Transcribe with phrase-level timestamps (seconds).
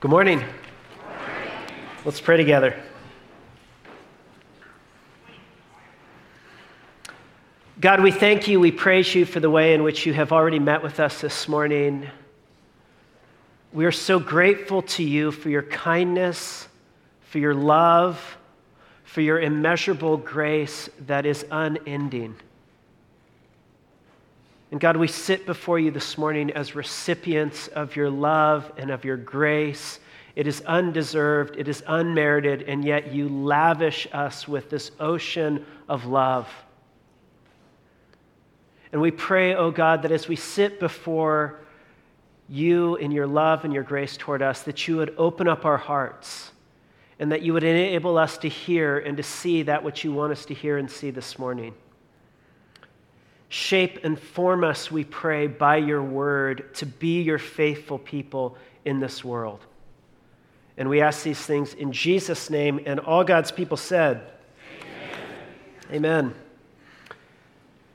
[0.00, 0.42] Good morning.
[2.06, 2.74] Let's pray together.
[7.78, 10.58] God, we thank you, we praise you for the way in which you have already
[10.58, 12.08] met with us this morning.
[13.74, 16.66] We are so grateful to you for your kindness,
[17.20, 18.38] for your love,
[19.04, 22.36] for your immeasurable grace that is unending.
[24.70, 29.04] And God, we sit before you this morning as recipients of your love and of
[29.04, 29.98] your grace.
[30.36, 36.06] It is undeserved, it is unmerited, and yet you lavish us with this ocean of
[36.06, 36.48] love.
[38.92, 41.58] And we pray, oh God, that as we sit before
[42.48, 45.76] you in your love and your grace toward us, that you would open up our
[45.76, 46.52] hearts
[47.18, 50.32] and that you would enable us to hear and to see that which you want
[50.32, 51.74] us to hear and see this morning.
[53.50, 59.00] Shape and form us, we pray, by your word to be your faithful people in
[59.00, 59.66] this world.
[60.76, 64.22] And we ask these things in Jesus' name, and all God's people said,
[65.90, 66.30] Amen.
[66.30, 66.34] Amen.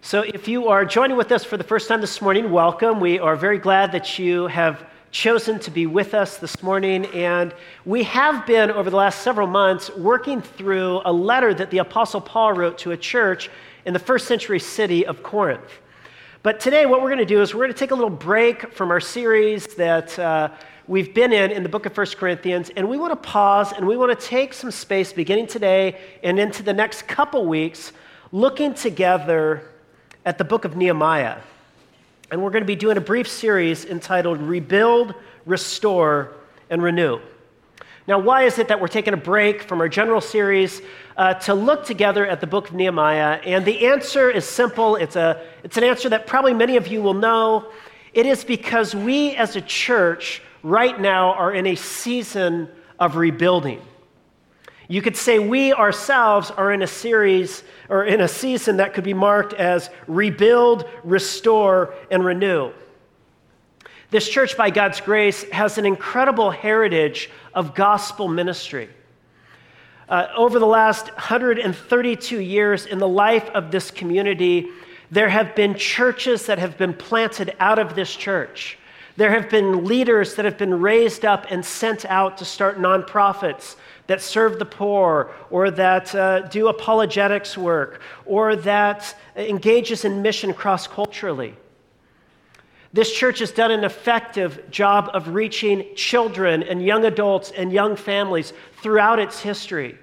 [0.01, 2.99] So, if you are joining with us for the first time this morning, welcome.
[2.99, 7.05] We are very glad that you have chosen to be with us this morning.
[7.05, 7.53] And
[7.85, 12.19] we have been, over the last several months, working through a letter that the Apostle
[12.19, 13.49] Paul wrote to a church
[13.85, 15.71] in the first century city of Corinth.
[16.43, 18.71] But today, what we're going to do is we're going to take a little break
[18.73, 20.49] from our series that uh,
[20.87, 23.87] we've been in in the book of 1 Corinthians, and we want to pause and
[23.87, 27.93] we want to take some space beginning today and into the next couple weeks
[28.31, 29.63] looking together
[30.25, 31.37] at the book of Nehemiah.
[32.31, 35.13] And we're going to be doing a brief series entitled Rebuild,
[35.45, 36.33] Restore,
[36.69, 37.19] and Renew.
[38.07, 40.81] Now, why is it that we're taking a break from our general series
[41.17, 43.39] uh, to look together at the book of Nehemiah?
[43.43, 44.95] And the answer is simple.
[44.95, 47.71] It's, a, it's an answer that probably many of you will know.
[48.13, 53.81] It is because we as a church right now are in a season of rebuilding.
[54.87, 59.03] You could say we ourselves are in a series or in a season that could
[59.03, 62.71] be marked as rebuild, restore, and renew.
[64.11, 68.89] This church, by God's grace, has an incredible heritage of gospel ministry.
[70.07, 74.67] Uh, over the last 132 years in the life of this community,
[75.09, 78.77] there have been churches that have been planted out of this church.
[79.17, 83.75] There have been leaders that have been raised up and sent out to start nonprofits
[84.07, 90.53] that serve the poor or that uh, do apologetics work or that engages in mission
[90.53, 91.55] cross culturally.
[92.95, 97.97] This church has done an effective job of reaching children and young adults and young
[97.97, 99.97] families throughout its history.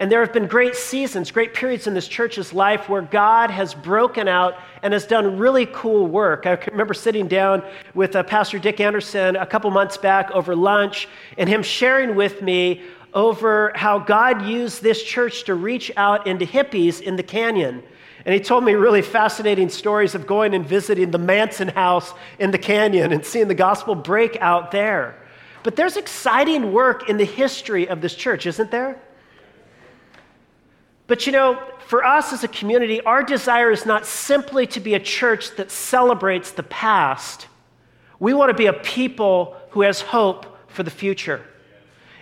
[0.00, 3.72] And there have been great seasons, great periods in this church's life where God has
[3.72, 6.44] broken out and has done really cool work.
[6.44, 7.62] I remember sitting down
[7.94, 12.42] with uh, Pastor Dick Anderson a couple months back over lunch and him sharing with
[12.42, 12.82] me
[13.14, 17.80] over how God used this church to reach out into hippies in the canyon
[18.24, 22.50] and he told me really fascinating stories of going and visiting the Manson house in
[22.50, 25.16] the canyon and seeing the gospel break out there.
[25.62, 29.00] But there's exciting work in the history of this church, isn't there?
[31.06, 34.94] But you know, for us as a community, our desire is not simply to be
[34.94, 37.46] a church that celebrates the past.
[38.20, 41.42] We want to be a people who has hope for the future.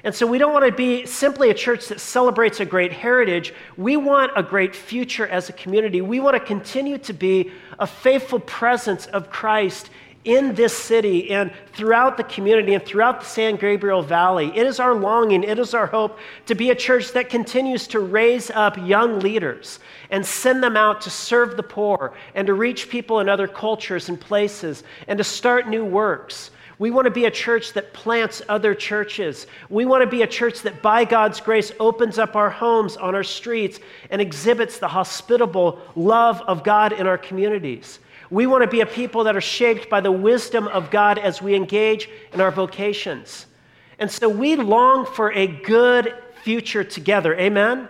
[0.04, 3.54] And so we don't want to be simply a church that celebrates a great heritage.
[3.76, 6.00] We want a great future as a community.
[6.00, 9.90] We want to continue to be a faithful presence of Christ
[10.26, 14.50] in this city and throughout the community and throughout the San Gabriel Valley.
[14.56, 18.00] It is our longing, it is our hope to be a church that continues to
[18.00, 19.78] raise up young leaders
[20.10, 24.08] and send them out to serve the poor and to reach people in other cultures
[24.08, 26.50] and places and to start new works.
[26.78, 29.46] We want to be a church that plants other churches.
[29.70, 33.14] We want to be a church that, by God's grace, opens up our homes on
[33.14, 37.98] our streets and exhibits the hospitable love of God in our communities.
[38.28, 41.40] We want to be a people that are shaped by the wisdom of God as
[41.40, 43.46] we engage in our vocations.
[43.98, 47.34] And so we long for a good future together.
[47.34, 47.78] Amen?
[47.78, 47.88] Amen?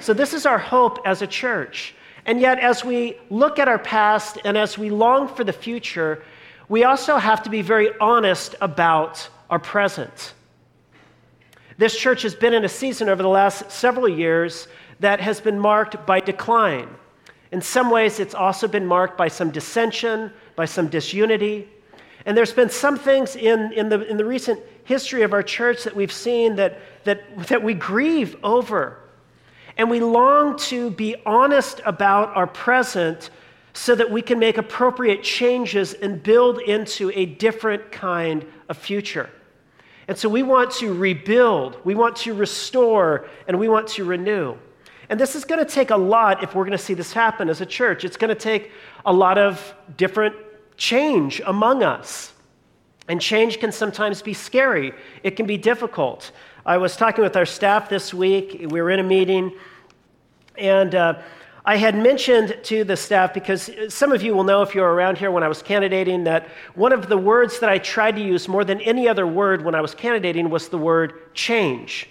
[0.00, 1.94] So, this is our hope as a church.
[2.26, 6.22] And yet, as we look at our past and as we long for the future,
[6.70, 10.34] we also have to be very honest about our present.
[11.78, 14.68] This church has been in a season over the last several years
[15.00, 16.88] that has been marked by decline.
[17.50, 21.68] In some ways, it's also been marked by some dissension, by some disunity.
[22.24, 25.82] And there's been some things in, in, the, in the recent history of our church
[25.82, 29.00] that we've seen that, that, that we grieve over.
[29.76, 33.30] And we long to be honest about our present
[33.80, 39.30] so that we can make appropriate changes and build into a different kind of future.
[40.06, 44.54] And so we want to rebuild, we want to restore, and we want to renew.
[45.08, 47.48] And this is going to take a lot if we're going to see this happen
[47.48, 48.04] as a church.
[48.04, 48.70] It's going to take
[49.06, 50.36] a lot of different
[50.76, 52.34] change among us.
[53.08, 54.92] And change can sometimes be scary,
[55.22, 56.32] it can be difficult.
[56.66, 58.58] I was talking with our staff this week.
[58.60, 59.52] We were in a meeting,
[60.58, 61.22] and uh,
[61.70, 65.18] I had mentioned to the staff, because some of you will know if you're around
[65.18, 68.48] here when I was candidating, that one of the words that I tried to use
[68.48, 72.08] more than any other word when I was candidating was the word change.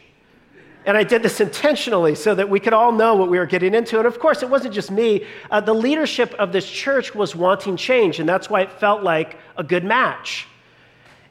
[0.85, 3.73] And I did this intentionally so that we could all know what we were getting
[3.73, 3.97] into.
[3.97, 5.25] And of course, it wasn't just me.
[5.51, 9.35] Uh, the leadership of this church was wanting change, and that's why it felt like
[9.57, 10.47] a good match.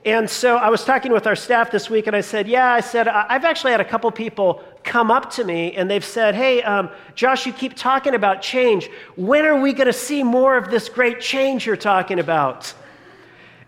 [0.04, 2.81] And so I was talking with our staff this week, and I said, Yeah, I
[2.81, 6.62] said, I've actually had a couple people come up to me, and they've said, Hey,
[6.62, 8.88] um, Josh, you keep talking about change.
[9.16, 12.72] When are we going to see more of this great change you're talking about?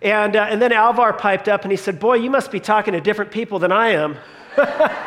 [0.03, 2.93] And, uh, and then Alvar piped up and he said, Boy, you must be talking
[2.95, 4.17] to different people than I am.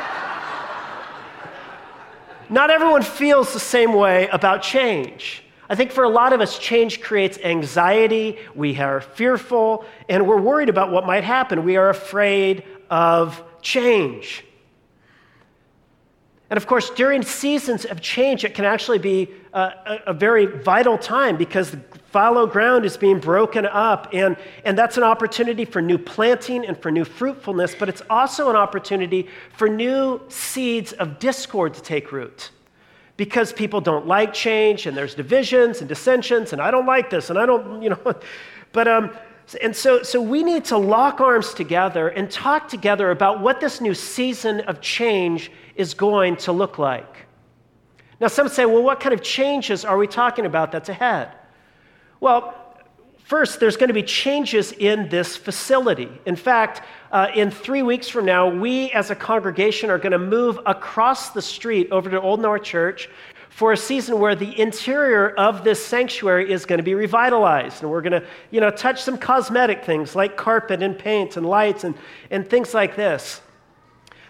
[2.50, 5.44] Not everyone feels the same way about change.
[5.70, 8.38] I think for a lot of us, change creates anxiety.
[8.54, 11.64] We are fearful, and we're worried about what might happen.
[11.64, 14.46] We are afraid of change.
[16.50, 20.98] And of course, during seasons of change, it can actually be a, a, very vital
[20.98, 21.80] time because the
[22.12, 24.10] fallow ground is being broken up.
[24.14, 28.50] And, and that's an opportunity for new planting and for new fruitfulness, but it's also
[28.50, 32.52] an opportunity for new seeds of discord to take root
[33.18, 37.30] because people don't like change and there's divisions and dissensions and I don't like this
[37.30, 38.16] and I don't, you know.
[38.72, 39.12] But, um,
[39.62, 43.82] and so, so we need to lock arms together and talk together about what this
[43.82, 47.26] new season of change is going to look like.
[48.20, 51.32] Now, some say, well, what kind of changes are we talking about that's ahead?
[52.20, 52.64] Well,
[53.24, 56.10] First, there's going to be changes in this facility.
[56.26, 56.82] In fact,
[57.12, 61.30] uh, in three weeks from now, we as a congregation are going to move across
[61.30, 63.10] the street over to Old North Church
[63.50, 67.82] for a season where the interior of this sanctuary is going to be revitalized.
[67.82, 71.46] And we're going to, you know, touch some cosmetic things like carpet and paint and
[71.46, 71.96] lights and,
[72.30, 73.42] and things like this.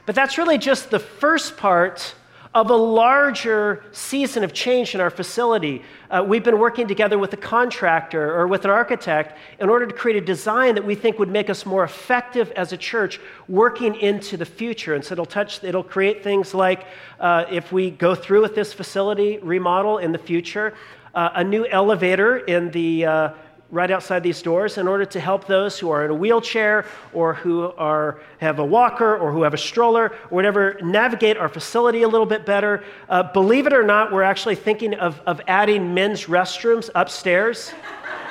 [0.06, 2.16] But that's really just the first part
[2.54, 5.82] of a larger season of change in our facility.
[6.12, 9.94] Uh, we've been working together with a contractor or with an architect in order to
[9.94, 13.96] create a design that we think would make us more effective as a church working
[13.96, 14.94] into the future.
[14.94, 16.86] And so it'll touch, it'll create things like
[17.20, 20.76] uh, if we go through with this facility remodel in the future,
[21.16, 23.30] uh, a new elevator in the uh,
[23.74, 27.34] right outside these doors in order to help those who are in a wheelchair or
[27.34, 32.04] who are, have a walker or who have a stroller or whatever navigate our facility
[32.04, 32.84] a little bit better.
[33.10, 37.74] Uh, believe it or not, we're actually thinking of, of adding men's restrooms upstairs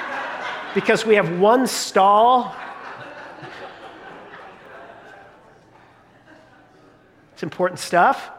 [0.75, 2.55] because we have one stall.
[7.35, 8.31] It's important stuff.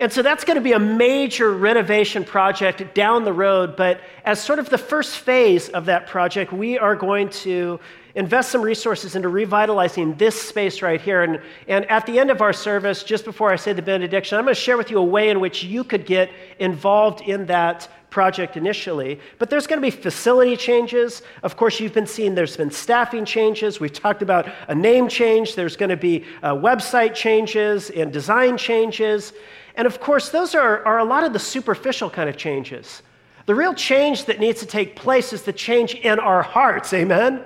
[0.00, 3.76] And so that's going to be a major renovation project down the road.
[3.76, 7.78] But as sort of the first phase of that project, we are going to
[8.14, 11.22] invest some resources into revitalizing this space right here.
[11.22, 11.38] And,
[11.68, 14.54] and at the end of our service, just before I say the benediction, I'm going
[14.54, 18.56] to share with you a way in which you could get involved in that project
[18.56, 19.20] initially.
[19.38, 21.22] But there's going to be facility changes.
[21.42, 23.78] Of course, you've been seeing there's been staffing changes.
[23.78, 25.54] We've talked about a name change.
[25.54, 29.32] There's going to be uh, website changes and design changes.
[29.80, 33.00] And of course, those are, are a lot of the superficial kind of changes.
[33.46, 37.42] The real change that needs to take place is the change in our hearts, amen?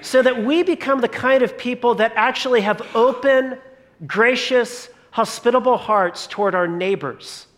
[0.00, 3.58] So that we become the kind of people that actually have open,
[4.06, 7.48] gracious, hospitable hearts toward our neighbors.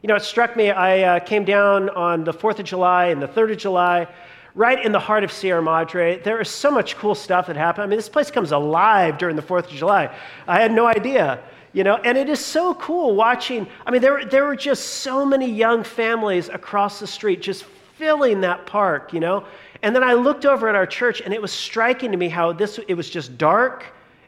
[0.00, 3.20] You know, it struck me, I uh, came down on the 4th of July and
[3.20, 4.06] the 3rd of July,
[4.54, 6.20] right in the heart of Sierra Madre.
[6.20, 7.82] There is so much cool stuff that happened.
[7.82, 10.14] I mean, this place comes alive during the 4th of July.
[10.46, 14.24] I had no idea you know and it is so cool watching i mean there,
[14.24, 17.64] there were just so many young families across the street just
[17.96, 19.44] filling that park you know
[19.82, 22.52] and then i looked over at our church and it was striking to me how
[22.52, 23.84] this it was just dark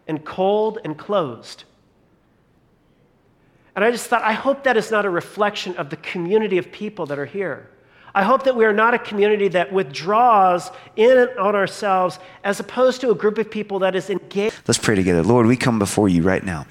[0.09, 1.65] and cold and closed
[3.75, 6.71] and i just thought i hope that is not a reflection of the community of
[6.71, 7.69] people that are here
[8.15, 13.01] I hope that we are not a community that withdraws in on ourselves as opposed
[13.01, 14.55] to a group of people that is engaged.
[14.69, 15.23] Let's pray together.
[15.23, 16.67] Lord, we come before you right now.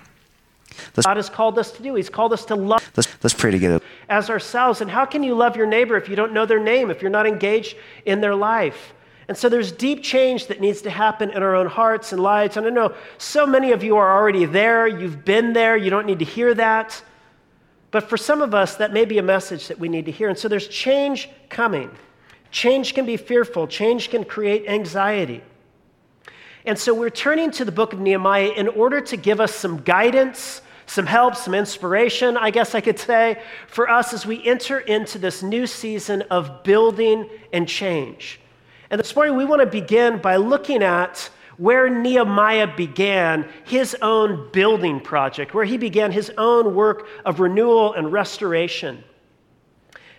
[0.96, 1.96] Let's, God has called us to do.
[1.96, 2.92] He's called us to love.
[2.96, 3.82] Let's, let's pray together.
[4.10, 4.82] As ourselves.
[4.82, 7.12] And how can you love your neighbor if you don't know their name, if you're
[7.12, 8.94] not engaged in their life?
[9.28, 12.58] And so there's deep change that needs to happen in our own hearts and lives.
[12.58, 14.88] And I know so many of you are already there.
[14.88, 15.78] You've been there.
[15.78, 17.02] You don't need to hear that.
[17.92, 20.30] But for some of us, that may be a message that we need to hear.
[20.30, 21.92] And so there's change coming.
[22.52, 25.42] Change can be fearful, change can create anxiety.
[26.66, 29.82] And so we're turning to the book of Nehemiah in order to give us some
[29.82, 30.62] guidance,
[30.92, 35.18] some help, some inspiration, I guess I could say, for us as we enter into
[35.18, 38.42] this new season of building and change.
[38.90, 44.52] And this morning we want to begin by looking at where Nehemiah began his own
[44.52, 49.02] building project, where he began his own work of renewal and restoration.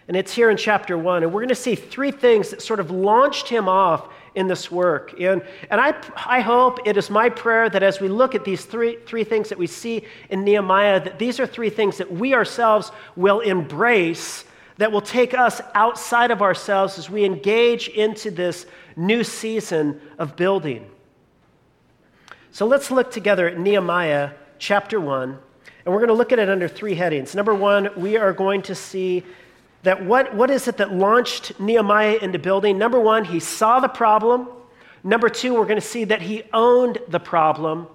[0.08, 1.22] And it's here in chapter one.
[1.22, 4.70] And we're going to see three things that sort of launched him off in this
[4.70, 5.20] work.
[5.20, 5.94] And, and I,
[6.26, 9.48] I hope it is my prayer that as we look at these three, three things
[9.50, 14.44] that we see in Nehemiah, that these are three things that we ourselves will embrace
[14.78, 20.34] that will take us outside of ourselves as we engage into this new season of
[20.36, 20.88] building.
[22.50, 25.38] So let's look together at Nehemiah chapter 1, and
[25.86, 27.34] we're going to look at it under three headings.
[27.34, 29.24] Number one, we are going to see
[29.82, 32.78] that what, what is it that launched Nehemiah into building?
[32.78, 34.48] Number one, he saw the problem.
[35.02, 37.88] Number two, we're going to see that he owned the problem.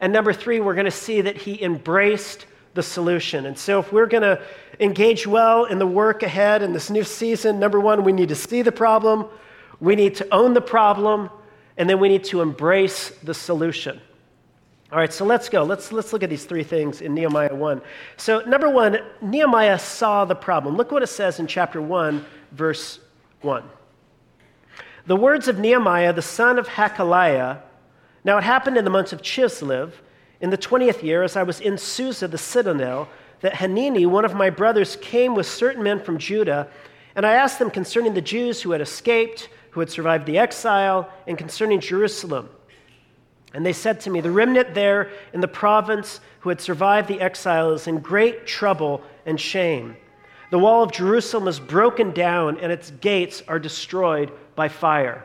[0.00, 3.46] And number three, we're going to see that he embraced the solution.
[3.46, 4.40] And so, if we're going to
[4.78, 8.34] engage well in the work ahead in this new season, number one, we need to
[8.34, 9.26] see the problem,
[9.80, 11.30] we need to own the problem,
[11.76, 14.00] and then we need to embrace the solution.
[14.92, 15.62] All right, so let's go.
[15.62, 17.80] Let's, let's look at these three things in Nehemiah 1.
[18.16, 20.76] So, number one, Nehemiah saw the problem.
[20.76, 22.98] Look what it says in chapter 1, verse
[23.42, 23.62] 1.
[25.06, 27.60] The words of Nehemiah, the son of Hachaliah.
[28.24, 29.92] Now, it happened in the months of Chislev,
[30.40, 33.08] in the 20th year, as I was in Susa, the citadel,
[33.42, 36.68] that Hanani, one of my brothers, came with certain men from Judah,
[37.14, 41.08] and I asked them concerning the Jews who had escaped, who had survived the exile,
[41.28, 42.48] and concerning Jerusalem.
[43.52, 47.20] And they said to me, The remnant there in the province who had survived the
[47.20, 49.96] exile is in great trouble and shame.
[50.50, 55.24] The wall of Jerusalem is broken down, and its gates are destroyed by fire.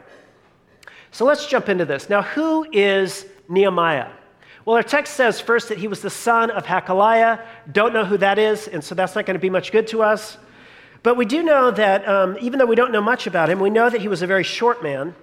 [1.12, 2.10] So let's jump into this.
[2.10, 4.10] Now, who is Nehemiah?
[4.65, 7.46] Well, our text says first that he was the son of Hachaliah.
[7.72, 10.03] Don't know who that is, and so that's not going to be much good to
[10.03, 10.38] us.
[11.03, 13.70] But we do know that um, even though we don't know much about him, we
[13.70, 15.13] know that he was a very short man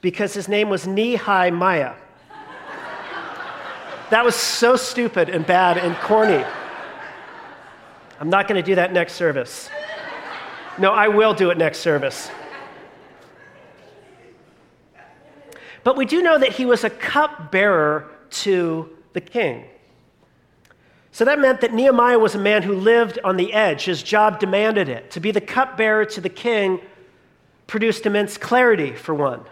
[0.00, 1.94] because his name was Nehemiah.
[4.10, 6.44] That was so stupid and bad and corny.
[8.20, 9.68] I'm not going to do that next service.
[10.78, 12.30] No, I will do it next service.
[15.84, 19.64] But we do know that he was a cupbearer to the king.
[21.12, 23.84] So that meant that Nehemiah was a man who lived on the edge.
[23.84, 25.10] His job demanded it.
[25.12, 26.80] To be the cupbearer to the king
[27.66, 29.44] produced immense clarity, for one.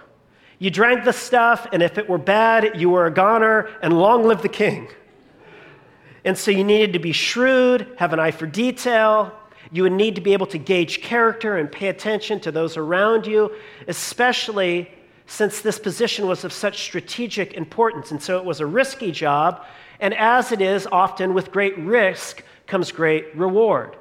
[0.58, 4.25] You drank the stuff, and if it were bad, you were a goner, and long
[4.25, 4.88] live the king.
[6.25, 9.32] And so you needed to be shrewd, have an eye for detail.
[9.70, 13.26] You would need to be able to gauge character and pay attention to those around
[13.26, 13.54] you,
[13.86, 14.90] especially
[15.26, 18.10] since this position was of such strategic importance.
[18.10, 19.64] And so it was a risky job,
[20.00, 23.96] and as it is often with great risk comes great reward.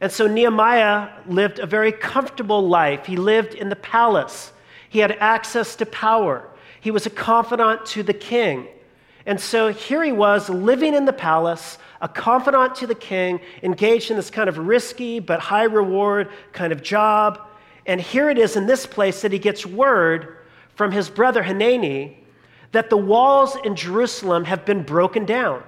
[0.00, 3.06] And so Nehemiah lived a very comfortable life.
[3.06, 4.52] He lived in the palace.
[4.92, 6.46] He had access to power.
[6.82, 8.68] He was a confidant to the king.
[9.24, 14.10] And so here he was living in the palace, a confidant to the king, engaged
[14.10, 17.40] in this kind of risky but high reward kind of job.
[17.86, 20.36] And here it is in this place that he gets word
[20.74, 22.18] from his brother Hanani
[22.72, 25.62] that the walls in Jerusalem have been broken down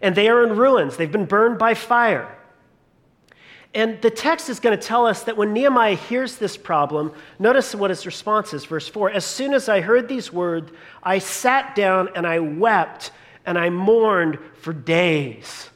[0.00, 0.96] and they are in ruins.
[0.96, 2.34] They've been burned by fire.
[3.74, 7.74] And the text is going to tell us that when Nehemiah hears this problem, notice
[7.74, 8.64] what his response is.
[8.64, 10.70] Verse 4 As soon as I heard these words,
[11.02, 13.10] I sat down and I wept
[13.44, 15.70] and I mourned for days.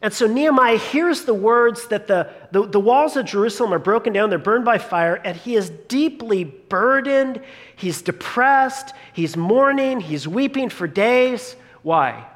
[0.00, 4.12] And so Nehemiah hears the words that the, the, the, walls of Jerusalem are broken
[4.12, 7.40] down, they're burned by fire, and he is deeply burdened.
[7.74, 11.56] He's depressed, he's mourning, he's weeping for days.
[11.82, 12.26] Why?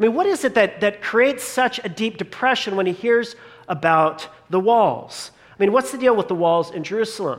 [0.00, 3.36] I mean, what is it that, that creates such a deep depression when he hears
[3.68, 5.30] about the walls?
[5.50, 7.38] I mean, what's the deal with the walls in Jerusalem?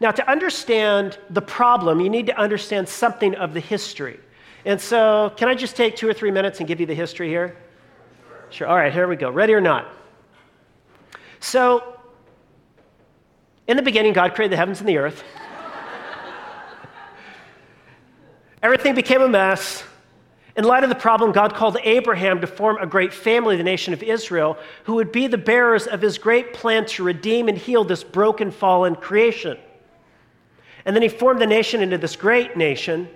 [0.00, 4.18] Now, to understand the problem, you need to understand something of the history.
[4.64, 7.28] And so, can I just take two or three minutes and give you the history
[7.28, 7.58] here?
[8.48, 8.68] Sure.
[8.68, 9.30] All right, here we go.
[9.30, 9.86] Ready or not?
[11.40, 12.00] So,
[13.68, 15.22] in the beginning, God created the heavens and the earth.
[18.62, 19.84] Everything became a mess.
[20.54, 23.94] In light of the problem, God called Abraham to form a great family, the nation
[23.94, 27.84] of Israel, who would be the bearers of his great plan to redeem and heal
[27.84, 29.56] this broken, fallen creation.
[30.84, 33.08] And then he formed the nation into this great nation,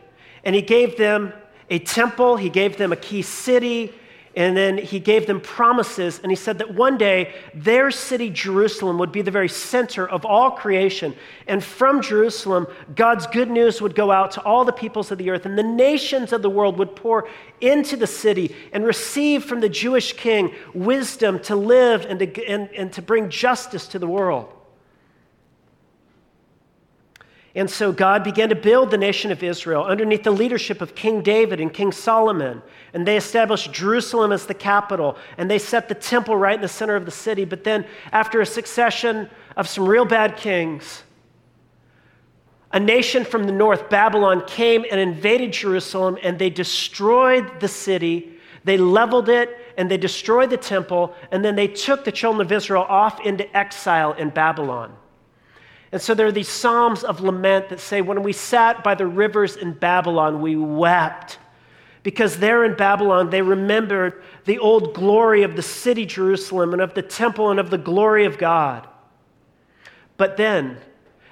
[0.44, 1.32] and he gave them
[1.68, 3.92] a temple, he gave them a key city,
[4.36, 8.98] And then he gave them promises, and he said that one day their city, Jerusalem,
[8.98, 11.16] would be the very center of all creation.
[11.46, 15.30] And from Jerusalem, God's good news would go out to all the peoples of the
[15.30, 17.28] earth, and the nations of the world would pour
[17.62, 22.68] into the city and receive from the Jewish king wisdom to live and to, and,
[22.76, 24.52] and to bring justice to the world.
[27.56, 31.22] And so God began to build the nation of Israel underneath the leadership of King
[31.22, 32.60] David and King Solomon.
[32.92, 35.16] And they established Jerusalem as the capital.
[35.38, 37.46] And they set the temple right in the center of the city.
[37.46, 41.02] But then, after a succession of some real bad kings,
[42.72, 48.38] a nation from the north, Babylon, came and invaded Jerusalem and they destroyed the city.
[48.64, 51.14] They leveled it and they destroyed the temple.
[51.30, 54.94] And then they took the children of Israel off into exile in Babylon.
[55.96, 59.06] And so there are these psalms of lament that say, When we sat by the
[59.06, 61.38] rivers in Babylon, we wept.
[62.02, 66.92] Because there in Babylon, they remembered the old glory of the city Jerusalem and of
[66.92, 68.86] the temple and of the glory of God.
[70.18, 70.76] But then,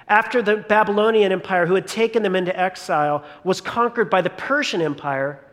[0.07, 4.81] after the Babylonian Empire, who had taken them into exile, was conquered by the Persian
[4.81, 5.45] Empire,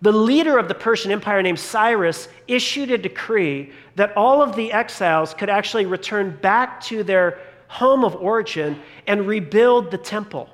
[0.00, 4.72] the leader of the Persian Empire, named Cyrus, issued a decree that all of the
[4.72, 7.38] exiles could actually return back to their
[7.72, 10.46] home of origin and rebuild the temple.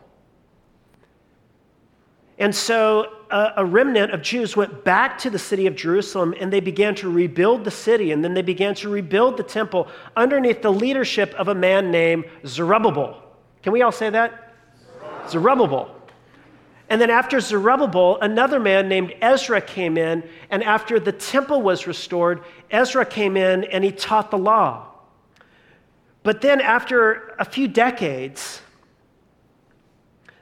[2.38, 6.52] And so a, a, remnant of Jews went back to the city of Jerusalem and
[6.52, 10.62] they began to rebuild the city and then they began to rebuild the temple underneath
[10.62, 13.20] the leadership of a man named Zerubbabel.
[13.64, 14.54] Can we all say that?
[15.28, 15.30] Zerubbabel.
[15.30, 15.94] Zerubbabel.
[16.88, 21.87] And then after Zerubbabel, another man named Ezra came in, and after the temple was
[21.87, 24.88] restored, Ezra came in and he taught the law.
[26.28, 28.61] But then, after a few decades,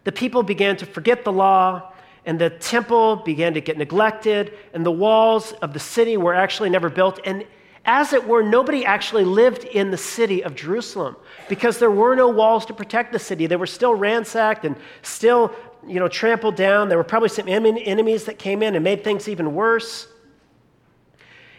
[0.03, 1.93] the people began to forget the law,
[2.25, 6.71] and the temple began to get neglected, and the walls of the city were actually
[6.71, 7.21] never built.
[7.25, 7.47] And
[7.85, 11.15] as it were, nobody actually lived in the city of Jerusalem
[11.49, 13.47] because there were no walls to protect the city.
[13.47, 15.55] They were still ransacked and still,
[15.87, 16.89] you know, trampled down.
[16.89, 20.09] There were probably some enemies that came in and made things even worse.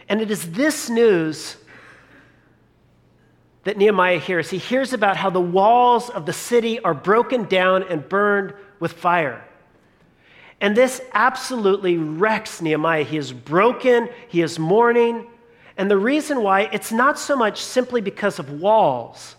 [0.06, 1.56] And it is this news
[3.68, 4.48] that Nehemiah hears.
[4.48, 8.94] He hears about how the walls of the city are broken down and burned with
[8.94, 9.44] fire.
[10.58, 13.04] And this absolutely wrecks Nehemiah.
[13.04, 15.26] He is broken, he is mourning.
[15.76, 19.36] And the reason why, it's not so much simply because of walls.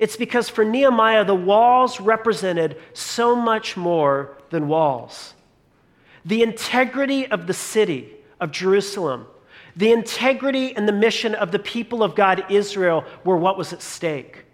[0.00, 5.34] It's because for Nehemiah, the walls represented so much more than walls.
[6.24, 9.28] The integrity of the city of Jerusalem
[9.76, 13.82] the integrity and the mission of the people of God, Israel, were what was at
[13.82, 14.44] stake.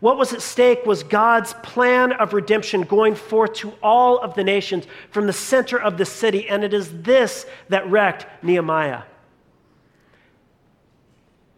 [0.00, 4.42] What was at stake was God's plan of redemption going forth to all of the
[4.42, 9.02] nations from the center of the city, and it is this that wrecked Nehemiah.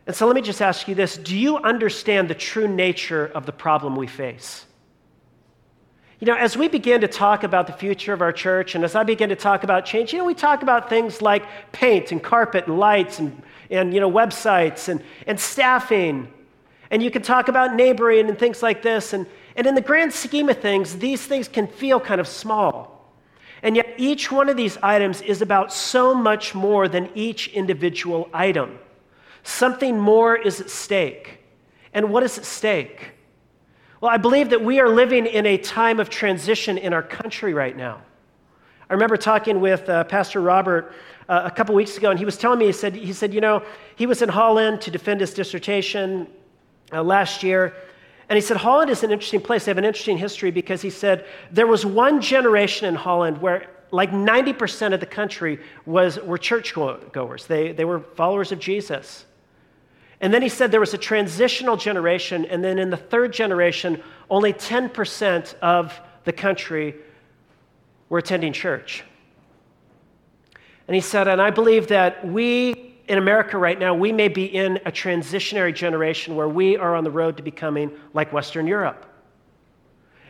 [0.07, 3.47] And so let me just ask you this Do you understand the true nature of
[3.47, 4.67] the problem we face?
[6.21, 8.95] You know, as we begin to talk about the future of our church, and as
[8.95, 12.23] I begin to talk about change, you know, we talk about things like paint and
[12.23, 16.29] carpet and lights and, and you know, websites and, and staffing.
[16.91, 19.13] And you can talk about neighboring and things like this.
[19.13, 23.13] And, and in the grand scheme of things, these things can feel kind of small.
[23.63, 28.29] And yet, each one of these items is about so much more than each individual
[28.33, 28.79] item.
[29.43, 31.39] Something more is at stake.
[31.93, 33.13] And what is at stake?
[34.05, 37.55] Well, I believe that we are living in a time of transition in our country
[37.55, 38.03] right now.
[38.91, 40.93] I remember talking with uh, Pastor Robert
[41.27, 43.41] uh, a couple weeks ago, and he was telling me, he said, he said, you
[43.41, 43.63] know,
[43.97, 46.27] he was in Holland to defend his dissertation
[46.93, 47.75] uh, last year.
[48.29, 49.65] And he said, Holland is an interesting place.
[49.65, 53.71] They have an interesting history because he said there was one generation in Holland where
[53.91, 57.47] like 90% of the country was, were churchgoers.
[57.47, 59.25] They, they were followers of Jesus.
[60.25, 64.03] And then he said there was a transitional generation, and then in the third generation,
[64.31, 66.95] only 10% of the country
[68.09, 69.05] were attending church.
[70.89, 74.47] And he said, and I believe that we in America right now, we may be
[74.47, 79.05] in a transitionary generation where we are on the road to becoming like Western Europe.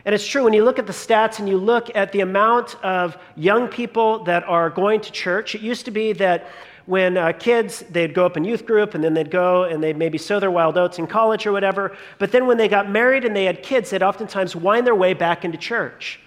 [0.03, 2.75] And it's true, when you look at the stats and you look at the amount
[2.83, 6.47] of young people that are going to church, it used to be that
[6.85, 9.97] when uh, kids, they'd go up in youth group and then they'd go and they'd
[9.97, 11.97] maybe sow their wild oats in college or whatever.
[12.19, 15.13] But then when they got married and they had kids, they'd oftentimes wind their way
[15.13, 16.19] back into church.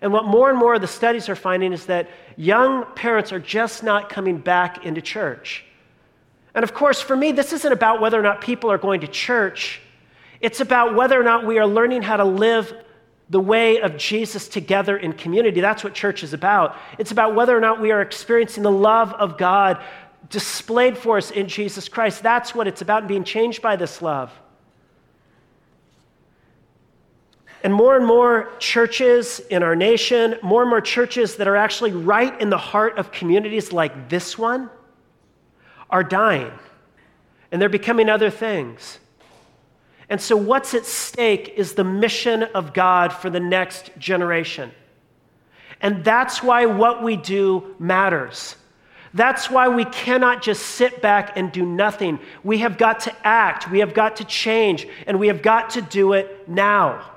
[0.00, 3.38] And what more and more of the studies are finding is that young parents are
[3.38, 5.64] just not coming back into church.
[6.54, 9.06] And of course, for me, this isn't about whether or not people are going to
[9.06, 9.80] church.
[10.40, 12.72] It's about whether or not we are learning how to live
[13.28, 15.60] the way of Jesus together in community.
[15.60, 16.76] That's what church is about.
[16.98, 19.82] It's about whether or not we are experiencing the love of God
[20.30, 22.22] displayed for us in Jesus Christ.
[22.22, 24.32] That's what it's about, being changed by this love.
[27.62, 31.92] And more and more churches in our nation, more and more churches that are actually
[31.92, 34.70] right in the heart of communities like this one,
[35.90, 36.52] are dying.
[37.50, 38.98] And they're becoming other things.
[40.08, 44.70] And so, what's at stake is the mission of God for the next generation.
[45.80, 48.56] And that's why what we do matters.
[49.16, 52.18] That's why we cannot just sit back and do nothing.
[52.44, 55.80] We have got to act, we have got to change, and we have got to
[55.80, 57.12] do it now.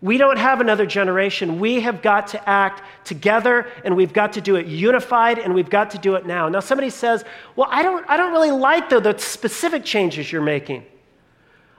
[0.00, 1.58] We don't have another generation.
[1.60, 5.70] We have got to act together and we've got to do it unified and we've
[5.70, 6.48] got to do it now.
[6.48, 10.42] Now, somebody says, Well, I don't, I don't really like the, the specific changes you're
[10.42, 10.84] making.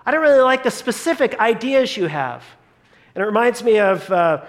[0.05, 2.43] I don't really like the specific ideas you have.
[3.13, 4.45] And it reminds me of uh,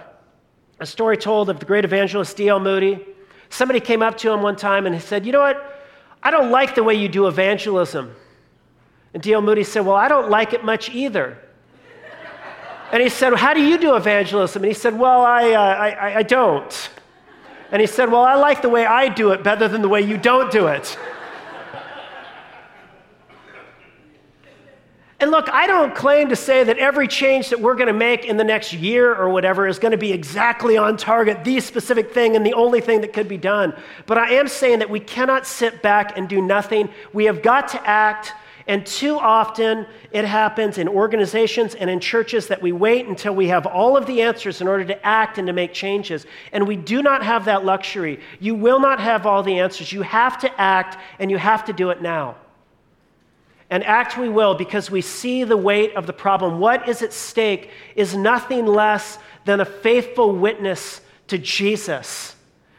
[0.81, 2.61] a story told of the great evangelist D.L.
[2.61, 3.05] Moody.
[3.51, 5.83] Somebody came up to him one time and he said, You know what?
[6.23, 8.15] I don't like the way you do evangelism.
[9.15, 9.41] And D.L.
[9.41, 11.39] Moody said, Well, I don't like it much either.
[12.93, 14.63] And he said, well, How do you do evangelism?
[14.63, 16.91] And he said, Well, I, uh, I, I don't.
[17.71, 20.01] And he said, Well, I like the way I do it better than the way
[20.01, 20.99] you don't do it.
[25.21, 28.25] And look, I don't claim to say that every change that we're going to make
[28.25, 32.13] in the next year or whatever is going to be exactly on target, the specific
[32.13, 33.75] thing and the only thing that could be done.
[34.07, 36.89] But I am saying that we cannot sit back and do nothing.
[37.13, 38.33] We have got to act.
[38.69, 43.49] And too often it happens in organizations and in churches that we wait until we
[43.49, 46.27] have all of the answers in order to act and to make changes.
[46.53, 48.21] And we do not have that luxury.
[48.39, 49.91] You will not have all the answers.
[49.91, 52.37] You have to act and you have to do it now.
[53.71, 56.59] And act we will because we see the weight of the problem.
[56.59, 62.35] What is at stake is nothing less than a faithful witness to Jesus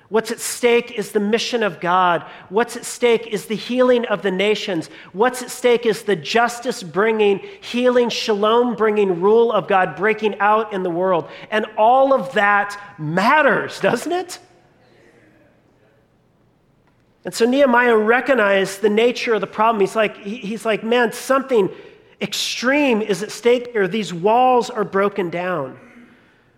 [0.10, 2.26] What's at stake is the mission of God.
[2.50, 4.90] What's at stake is the healing of the nations.
[5.14, 10.74] What's at stake is the justice bringing, healing, shalom bringing rule of God breaking out
[10.74, 11.30] in the world.
[11.52, 14.40] And all of that matters, doesn't it?
[17.26, 19.82] And so Nehemiah recognized the nature of the problem.
[19.82, 21.70] He's like, he's like, man, something
[22.22, 23.88] extreme is at stake here.
[23.88, 25.80] These walls are broken down.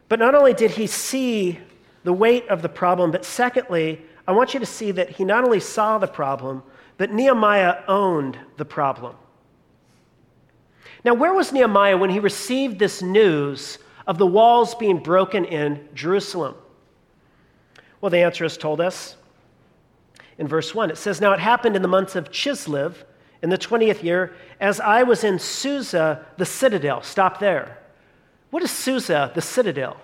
[0.08, 1.60] But not only did he see
[2.04, 3.12] the weight of the problem.
[3.12, 6.64] But secondly, I want you to see that he not only saw the problem,
[6.98, 9.16] but Nehemiah owned the problem.
[11.04, 15.88] Now, where was Nehemiah when he received this news of the walls being broken in
[15.96, 16.56] Jerusalem?
[18.00, 19.16] Well, the answer is told us
[20.38, 20.92] in verse 1.
[20.92, 22.96] It says, Now it happened in the months of Chislev
[23.42, 27.02] in the 20th year, as I was in Susa, the citadel.
[27.02, 27.78] Stop there.
[28.52, 29.98] What is Susa, the citadel?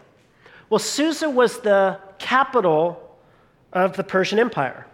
[0.69, 3.17] Well, Susa was the capital
[3.73, 4.87] of the Persian Empire.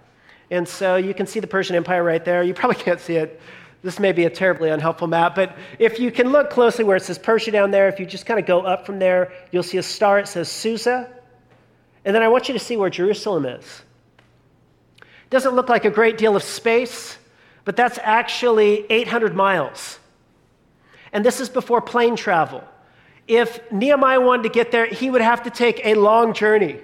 [0.52, 2.44] And so you can see the Persian Empire right there.
[2.44, 3.40] You probably can't see it.
[3.82, 7.04] This may be a terribly unhelpful map, but if you can look closely where it
[7.04, 9.78] says Persia down there, if you just kind of go up from there, you'll see
[9.78, 10.20] a star.
[10.20, 11.12] It says Susa.
[12.06, 13.84] And then I want you to see where Jerusalem is.
[15.34, 17.18] Doesn't look like a great deal of space,
[17.66, 20.00] but that's actually 800 miles.
[21.12, 22.64] And this is before plane travel
[23.28, 26.80] if Nehemiah wanted to get there, he would have to take a long journey.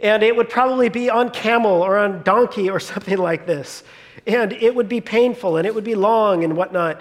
[0.00, 3.82] And it would probably be on camel or on donkey or something like this.
[4.26, 7.00] And it would be painful and it would be long and whatnot.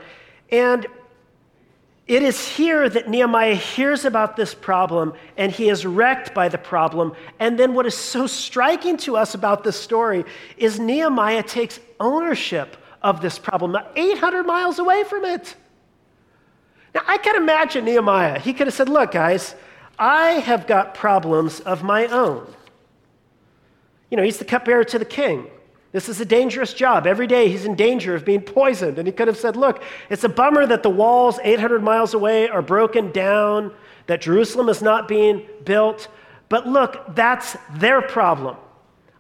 [0.50, 0.88] And
[2.08, 6.58] it is here that Nehemiah hears about this problem and he is wrecked by the
[6.58, 7.14] problem.
[7.38, 10.24] And then, what is so striking to us about this story
[10.58, 15.56] is Nehemiah takes ownership of this problem, 800 miles away from it.
[16.96, 18.40] Now, I can imagine Nehemiah.
[18.40, 19.54] He could have said, Look, guys,
[20.00, 22.54] I have got problems of my own.
[24.10, 25.48] You know, he's the cupbearer to the king.
[25.98, 27.08] This is a dangerous job.
[27.08, 29.00] Every day he's in danger of being poisoned.
[29.00, 29.82] And he could have said, Look,
[30.12, 33.74] it's a bummer that the walls 800 miles away are broken down,
[34.06, 36.08] that Jerusalem is not being built.
[36.50, 38.58] But look, that's their problem.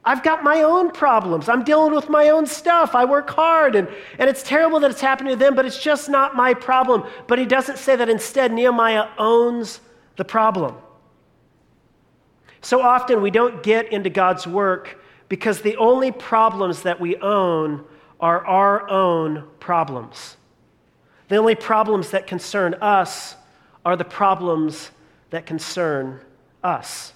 [0.05, 1.49] I've got my own problems.
[1.49, 2.93] I'm dealing with my own stuff.
[2.93, 3.87] I work hard, and,
[4.19, 7.05] and it's terrible that it's happening to them, but it's just not my problem.
[7.25, 9.81] But he doesn't say that instead, Nehemiah owns
[10.15, 10.75] the problem.
[12.61, 17.83] So often we don't get into God's work because the only problems that we own
[18.19, 20.37] are our own problems.
[21.27, 23.35] The only problems that concern us
[23.85, 24.91] are the problems
[25.29, 26.21] that concern
[26.63, 27.13] us.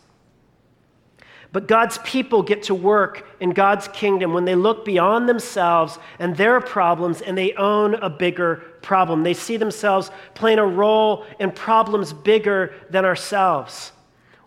[1.54, 6.36] But God's people get to work in God's kingdom when they look beyond themselves and
[6.36, 9.24] their problems and they own a bigger problem.
[9.24, 13.92] They see themselves playing a role in problems bigger than ourselves.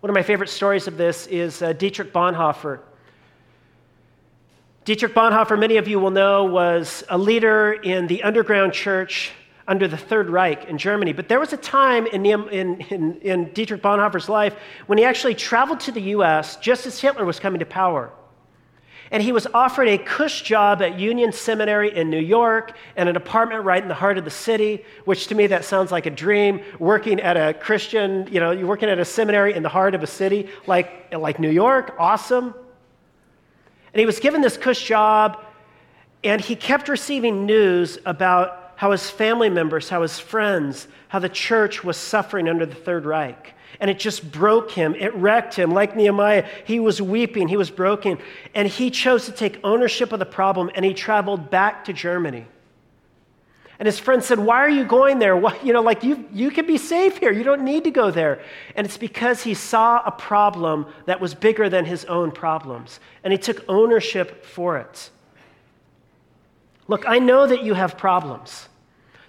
[0.00, 2.80] One of my favorite stories of this is uh, Dietrich Bonhoeffer.
[4.84, 9.32] Dietrich Bonhoeffer, many of you will know, was a leader in the underground church
[9.66, 11.14] under the Third Reich in Germany.
[11.14, 15.36] But there was a time in, in, in, in, Dietrich Bonhoeffer's life when he actually
[15.36, 18.12] traveled to the US just as Hitler was coming to power.
[19.10, 23.16] And he was offered a cush job at Union Seminary in New York and an
[23.16, 26.10] apartment right in the heart of the city, which to me that sounds like a
[26.10, 26.60] dream.
[26.78, 30.02] Working at a Christian, you know, you're working at a seminary in the heart of
[30.02, 32.54] a city like, like New York, awesome.
[33.94, 35.40] And he was given this cush job,
[36.24, 41.28] and he kept receiving news about how his family members, how his friends, how the
[41.28, 43.54] church was suffering under the Third Reich.
[43.78, 44.96] And it just broke him.
[44.96, 45.70] It wrecked him.
[45.70, 48.18] Like Nehemiah, he was weeping, he was broken.
[48.52, 52.46] And he chose to take ownership of the problem, and he traveled back to Germany.
[53.78, 55.36] And his friend said, Why are you going there?
[55.36, 57.32] Why, you know, like you, you can be safe here.
[57.32, 58.40] You don't need to go there.
[58.76, 63.00] And it's because he saw a problem that was bigger than his own problems.
[63.24, 65.10] And he took ownership for it.
[66.86, 68.68] Look, I know that you have problems.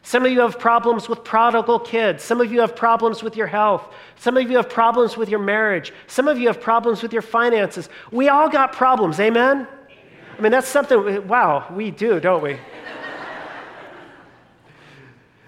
[0.04, 2.24] Some of you have problems with prodigal kids.
[2.24, 3.92] Some of you have problems with your health.
[4.18, 5.92] Some of you have problems with your marriage.
[6.06, 7.90] Some of you have problems with your finances.
[8.12, 9.68] We all got problems, amen?
[10.38, 12.60] I mean, that's something, wow, we do, don't we?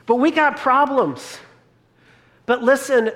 [0.07, 1.37] But we got problems.
[2.47, 3.11] But listen,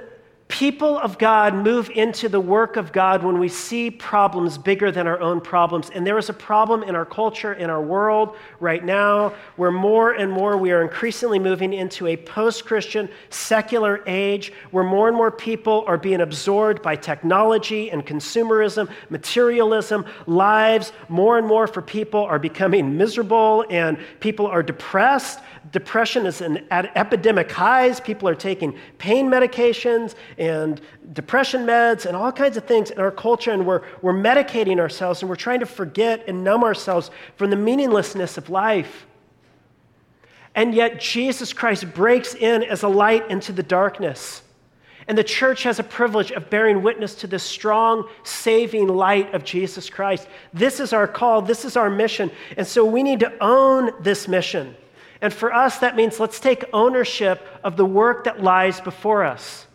[0.49, 5.07] people of God move into the work of God when we see problems bigger than
[5.07, 5.89] our own problems.
[5.89, 10.11] And there is a problem in our culture, in our world right now, where more
[10.11, 15.15] and more we are increasingly moving into a post Christian, secular age, where more and
[15.15, 20.05] more people are being absorbed by technology and consumerism, materialism.
[20.27, 25.39] Lives, more and more for people are becoming miserable, and people are depressed.
[25.71, 28.01] Depression is at epidemic highs.
[28.01, 30.81] People are taking pain medications and
[31.13, 35.21] depression meds and all kinds of things in our culture, and we're, we're medicating ourselves
[35.21, 39.07] and we're trying to forget and numb ourselves from the meaninglessness of life.
[40.53, 44.41] And yet, Jesus Christ breaks in as a light into the darkness.
[45.07, 49.45] And the church has a privilege of bearing witness to the strong, saving light of
[49.45, 50.27] Jesus Christ.
[50.53, 52.29] This is our call, this is our mission.
[52.57, 54.75] And so we need to own this mission.
[55.21, 59.67] And for us, that means let's take ownership of the work that lies before us.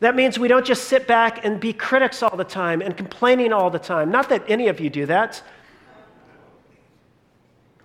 [0.00, 3.52] That means we don't just sit back and be critics all the time and complaining
[3.52, 4.10] all the time.
[4.10, 5.42] Not that any of you do that.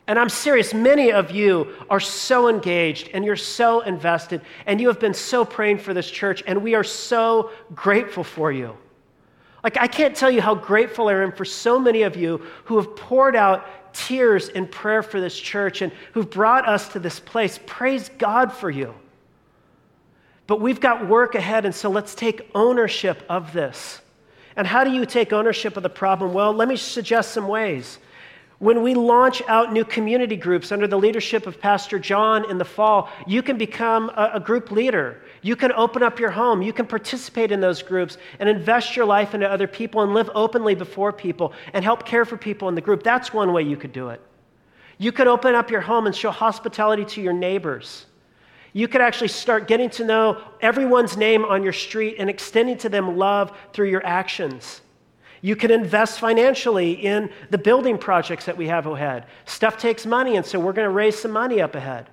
[0.06, 4.88] And I'm serious, many of you are so engaged and you're so invested and you
[4.88, 8.76] have been so praying for this church, and we are so grateful for you.
[9.64, 12.78] Like, I can't tell you how grateful I am for so many of you who
[12.78, 17.20] have poured out tears in prayer for this church and who've brought us to this
[17.20, 17.60] place.
[17.66, 18.94] Praise God for you.
[20.48, 24.02] But we've got work ahead, and so let's take ownership of this.
[24.56, 26.34] And how do you take ownership of the problem?
[26.34, 28.00] Well, let me suggest some ways.
[28.58, 32.66] When we launch out new community groups under the leadership of Pastor John in the
[32.66, 35.22] fall, you can become a, a, group leader.
[35.42, 36.62] You can open up your home.
[36.62, 40.30] You can participate in those groups and invest your life into other people and live
[40.36, 43.04] openly before people and help care for people in the group.
[43.04, 44.22] That's one way you could do it.
[44.98, 48.06] You could open up your home and show hospitality to your neighbors.
[48.74, 52.90] You could actually start getting to know everyone's name on your street and extending to
[52.90, 54.82] them love through your actions.
[55.42, 59.26] You can invest financially in the building projects that we have ahead.
[59.46, 62.10] Stuff takes money, and so we're going to raise some money up ahead.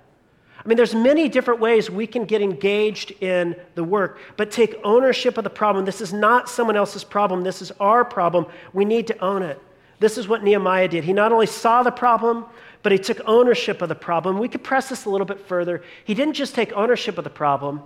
[0.67, 4.75] I mean, there's many different ways we can get engaged in the work, but take
[4.83, 5.85] ownership of the problem.
[5.85, 7.45] This is not someone else's problem.
[7.45, 8.47] This is our problem.
[8.73, 9.63] We need to own it.
[10.01, 11.05] This is what Nehemiah did.
[11.05, 12.47] He not only saw the problem,
[12.83, 14.41] but he took ownership of the problem.
[14.41, 15.85] We could press this a little bit further.
[16.05, 17.85] He didn't just take ownership of the problem,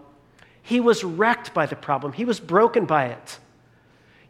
[0.63, 3.39] he was wrecked by the problem, he was broken by it.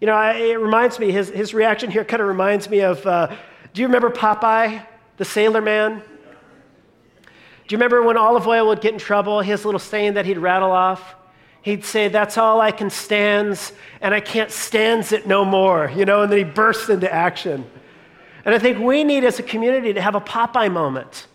[0.00, 3.32] You know, it reminds me, his, his reaction here kind of reminds me of uh,
[3.74, 4.84] do you remember Popeye,
[5.18, 6.02] the sailor man?
[7.70, 10.38] Do you remember when Olive Oyl would get in trouble, his little saying that he'd
[10.38, 11.14] rattle off?
[11.62, 16.04] He'd say, That's all I can stands, and I can't stands it no more, you
[16.04, 17.64] know, and then he bursts into action.
[18.44, 21.28] And I think we need as a community to have a Popeye moment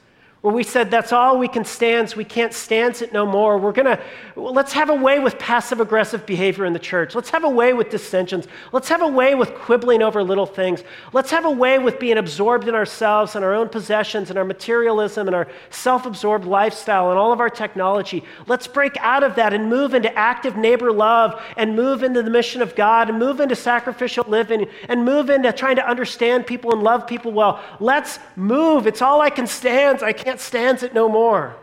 [0.45, 3.58] where we said that's all we can stand, we can't stand it no more.
[3.58, 3.99] We're gonna
[4.36, 7.15] let's have a way with passive aggressive behavior in the church.
[7.15, 8.47] Let's have a way with dissensions.
[8.71, 10.84] Let's have a way with quibbling over little things.
[11.13, 14.45] Let's have a way with being absorbed in ourselves and our own possessions and our
[14.45, 18.23] materialism and our self-absorbed lifestyle and all of our technology.
[18.45, 22.29] Let's break out of that and move into active neighbor love and move into the
[22.29, 26.71] mission of God and move into sacrificial living and move into trying to understand people
[26.71, 27.63] and love people well.
[27.79, 28.86] Let's move.
[28.86, 30.03] It's all I can stand.
[30.03, 31.55] I can't can't stand it no more.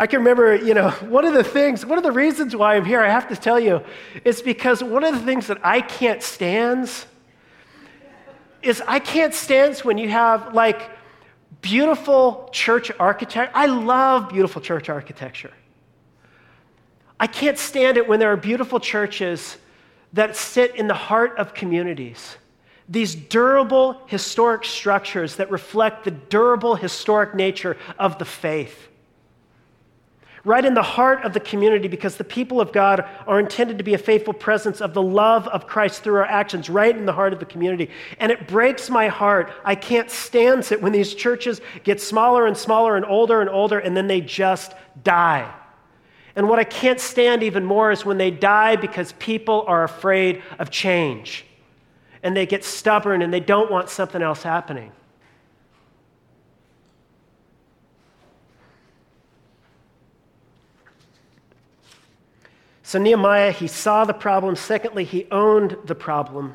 [0.00, 2.84] I can remember, you know, one of the things, one of the reasons why I'm
[2.84, 3.80] here, I have to tell you,
[4.24, 6.90] is because one of the things that I can't stand
[8.62, 10.90] is I can't stand when you have like
[11.60, 13.52] beautiful church architecture.
[13.54, 15.52] I love beautiful church architecture.
[17.20, 19.56] I can't stand it when there are beautiful churches
[20.14, 22.38] that sit in the heart of communities.
[22.88, 28.88] These durable historic structures that reflect the durable historic nature of the faith
[30.44, 33.84] right in the heart of the community because the people of God are intended to
[33.84, 37.12] be a faithful presence of the love of Christ through our actions, right in the
[37.12, 37.90] heart of the community.
[38.18, 39.52] And it breaks my heart.
[39.64, 43.78] I can't stand it when these churches get smaller and smaller and older and older,
[43.78, 45.52] and then they just die.
[46.36, 50.42] And what I can't stand even more is when they die because people are afraid
[50.58, 51.46] of change
[52.24, 54.90] and they get stubborn and they don't want something else happening.
[62.82, 64.56] So, Nehemiah, he saw the problem.
[64.56, 66.54] Secondly, he owned the problem.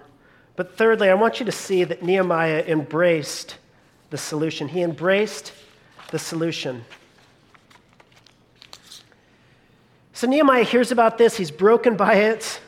[0.56, 3.58] But thirdly, I want you to see that Nehemiah embraced
[4.10, 4.68] the solution.
[4.68, 5.54] He embraced
[6.10, 6.84] the solution.
[10.14, 12.60] So, Nehemiah hears about this, he's broken by it.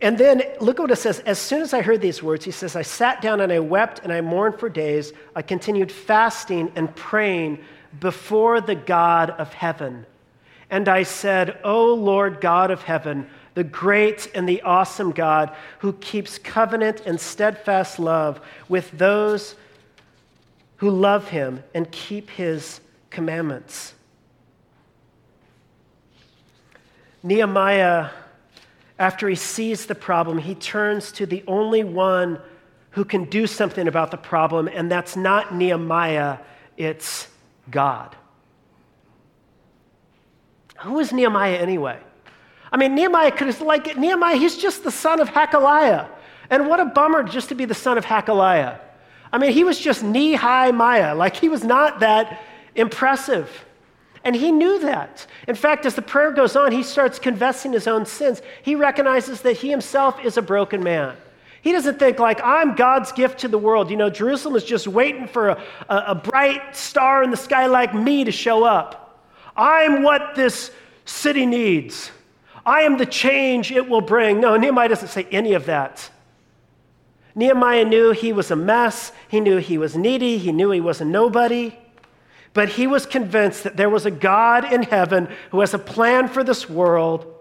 [0.00, 1.18] And then look what it says.
[1.20, 4.00] As soon as I heard these words, he says, I sat down and I wept
[4.04, 5.12] and I mourned for days.
[5.34, 7.58] I continued fasting and praying
[7.98, 10.06] before the God of heaven.
[10.70, 15.94] And I said, O Lord God of heaven, the great and the awesome God who
[15.94, 19.56] keeps covenant and steadfast love with those
[20.76, 22.80] who love him and keep his
[23.10, 23.94] commandments.
[27.24, 28.10] Nehemiah,
[28.98, 32.40] after he sees the problem, he turns to the only one
[32.90, 36.38] who can do something about the problem, and that's not Nehemiah,
[36.76, 37.28] it's
[37.70, 38.16] God.
[40.80, 41.98] Who is Nehemiah anyway?
[42.72, 46.08] I mean, Nehemiah could have, like, Nehemiah, he's just the son of Hacaliah.
[46.50, 48.80] And what a bummer just to be the son of Hacaliah.
[49.32, 51.14] I mean, he was just knee high Maya.
[51.14, 52.40] Like, he was not that
[52.74, 53.50] impressive.
[54.28, 55.26] And he knew that.
[55.46, 58.42] In fact, as the prayer goes on, he starts confessing his own sins.
[58.60, 61.16] He recognizes that he himself is a broken man.
[61.62, 63.90] He doesn't think, like, I'm God's gift to the world.
[63.90, 67.68] You know, Jerusalem is just waiting for a, a, a bright star in the sky
[67.68, 69.26] like me to show up.
[69.56, 70.72] I'm what this
[71.06, 72.10] city needs.
[72.66, 74.42] I am the change it will bring.
[74.42, 76.10] No, Nehemiah doesn't say any of that.
[77.34, 79.10] Nehemiah knew he was a mess.
[79.28, 80.36] He knew he was needy.
[80.36, 81.74] He knew he was a nobody.
[82.54, 86.28] But he was convinced that there was a God in heaven who has a plan
[86.28, 87.34] for this world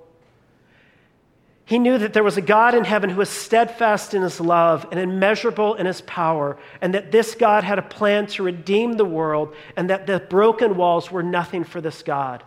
[1.68, 4.88] he knew that there was a God in heaven who was steadfast in his love
[4.90, 9.04] and immeasurable in his power, and that this God had a plan to redeem the
[9.04, 12.42] world, and that the broken walls were nothing for this God.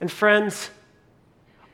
[0.00, 0.70] And friends,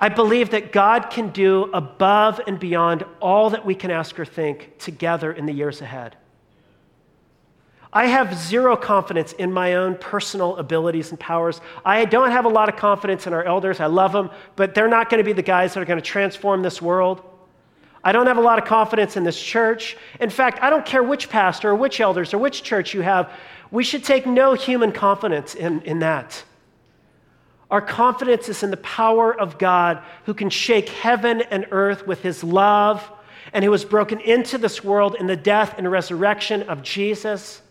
[0.01, 4.25] I believe that God can do above and beyond all that we can ask or
[4.25, 6.16] think together in the years ahead.
[7.96, 11.62] I have zero confidence in my own personal abilities and powers.
[11.82, 13.80] I don't have a lot of confidence in our elders.
[13.80, 16.04] I love them, but they're not going to be the guys that are going to
[16.04, 17.22] transform this world.
[18.04, 19.96] I don't have a lot of confidence in this church.
[20.20, 23.32] In fact, I don't care which pastor or which elders or which church you have.
[23.70, 26.44] We should take no human confidence in, in that.
[27.70, 32.20] Our confidence is in the power of God who can shake heaven and earth with
[32.20, 33.11] his love
[33.54, 37.62] and who has broken into this world in the death and resurrection of Jesus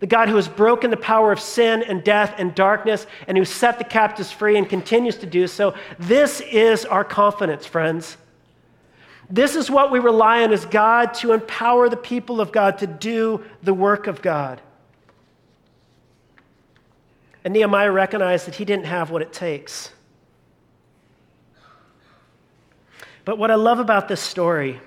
[0.00, 3.44] the God who has broken the power of sin and death and darkness and who
[3.44, 5.74] set the captives free and continues to do so.
[5.98, 8.16] This is our confidence, friends.
[9.30, 12.86] This is what we rely on as God to empower the people of God to
[12.86, 14.60] do the work of God.
[17.44, 19.90] And Nehemiah recognized that he didn't have what it takes.
[23.24, 24.80] But what I love about this story,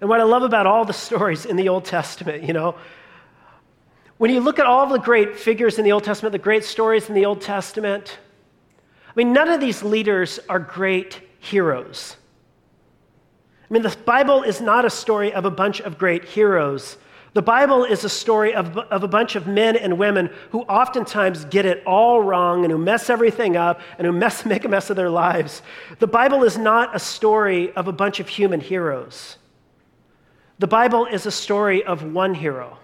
[0.00, 2.74] and what I love about all the stories in the Old Testament, you know,
[4.16, 7.08] when you look at all the great figures in the Old Testament, the great stories
[7.08, 8.18] in the Old Testament,
[9.06, 12.16] I mean, none of these leaders are great heroes.
[13.68, 16.96] I mean, the Bible is not a story of a bunch of great heroes.
[17.32, 21.44] The Bible is a story of, of a bunch of men and women who oftentimes
[21.44, 24.90] get it all wrong and who mess everything up and who mess, make a mess
[24.90, 25.62] of their lives.
[25.98, 29.36] The Bible is not a story of a bunch of human heroes.
[30.60, 32.76] The Bible is a story of one hero.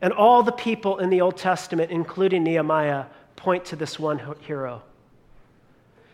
[0.00, 4.82] And all the people in the Old Testament, including Nehemiah, point to this one hero.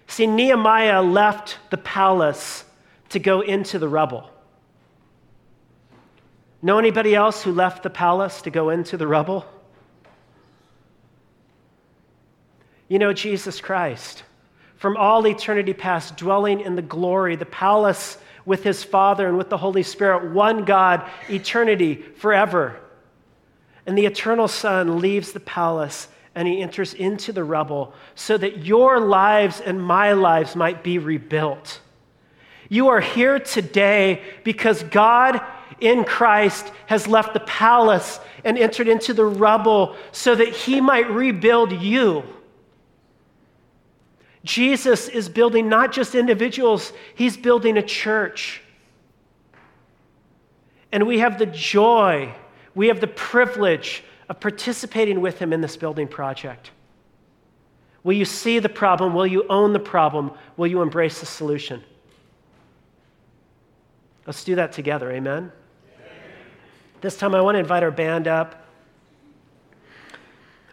[0.06, 2.64] See, Nehemiah left the palace
[3.10, 4.30] to go into the rubble.
[6.62, 9.44] Know anybody else who left the palace to go into the rubble?
[12.88, 14.22] You know, Jesus Christ,
[14.76, 18.16] from all eternity past, dwelling in the glory, the palace
[18.46, 22.78] with his Father and with the Holy Spirit, one God, eternity, forever.
[23.86, 28.64] And the eternal Son leaves the palace and he enters into the rubble so that
[28.64, 31.80] your lives and my lives might be rebuilt.
[32.68, 35.40] You are here today because God
[35.80, 41.08] in Christ has left the palace and entered into the rubble so that he might
[41.10, 42.24] rebuild you.
[44.44, 48.62] Jesus is building not just individuals, he's building a church.
[50.92, 52.32] And we have the joy,
[52.74, 56.70] we have the privilege of participating with him in this building project.
[58.04, 59.14] Will you see the problem?
[59.14, 60.30] Will you own the problem?
[60.58, 61.82] Will you embrace the solution?
[64.26, 65.10] Let's do that together.
[65.10, 65.36] Amen?
[65.36, 65.52] Amen.
[67.00, 68.66] This time, I want to invite our band up.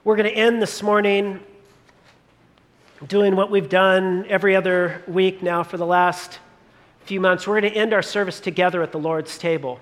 [0.03, 1.39] We're going to end this morning
[3.07, 6.39] doing what we've done every other week now for the last
[7.05, 7.47] few months.
[7.47, 9.79] We're going to end our service together at the Lord's table.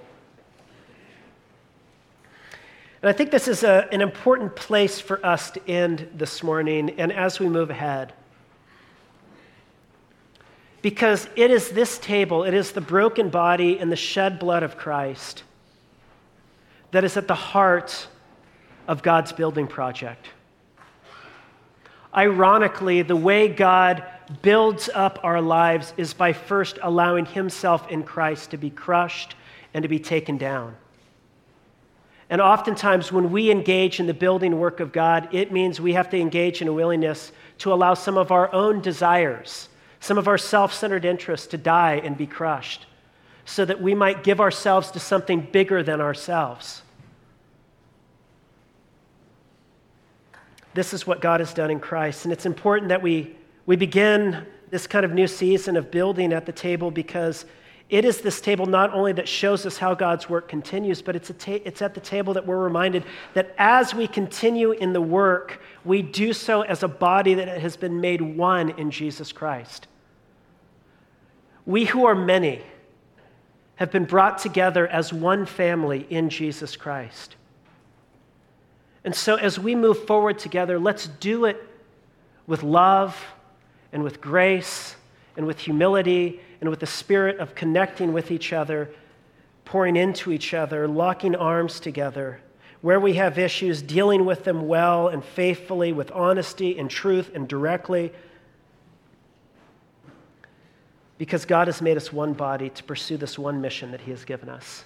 [3.01, 6.91] And I think this is a, an important place for us to end this morning
[6.99, 8.13] and as we move ahead.
[10.81, 14.77] Because it is this table, it is the broken body and the shed blood of
[14.77, 15.43] Christ
[16.91, 18.07] that is at the heart
[18.87, 20.27] of God's building project.
[22.15, 24.03] Ironically, the way God
[24.41, 29.35] builds up our lives is by first allowing Himself in Christ to be crushed
[29.73, 30.75] and to be taken down.
[32.29, 36.09] And oftentimes, when we engage in the building work of God, it means we have
[36.11, 40.37] to engage in a willingness to allow some of our own desires, some of our
[40.37, 42.85] self centered interests to die and be crushed,
[43.45, 46.83] so that we might give ourselves to something bigger than ourselves.
[50.79, 52.23] This is what God has done in Christ.
[52.23, 56.45] And it's important that we, we begin this kind of new season of building at
[56.45, 57.43] the table because
[57.89, 61.33] it is this table not only that shows us how God's work continues, but it's,
[61.37, 63.03] ta- it's at the table that we're reminded
[63.33, 67.75] that as we continue in the work, we do so as a body that has
[67.75, 69.89] been made one in Jesus Christ.
[71.65, 72.61] We who are many
[73.75, 77.35] have been brought together as one family in Jesus Christ.
[79.03, 81.65] And so, as we move forward together, let's do it
[82.47, 83.17] with love
[83.93, 84.95] and with grace
[85.37, 88.89] and with humility and with the spirit of connecting with each other,
[89.63, 92.41] pouring into each other, locking arms together.
[92.81, 97.47] Where we have issues, dealing with them well and faithfully, with honesty and truth and
[97.47, 98.11] directly.
[101.17, 104.23] Because God has made us one body to pursue this one mission that He has
[104.23, 104.85] given us.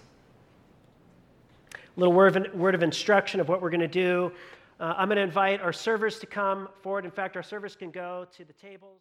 [1.96, 4.32] Little word of, word of instruction of what we're going to do.
[4.80, 7.06] Uh, I'm going to invite our servers to come forward.
[7.06, 9.00] In fact, our servers can go to the tables.